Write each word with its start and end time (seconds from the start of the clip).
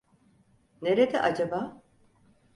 Nerede 0.81 1.19
acaba? 1.19 1.81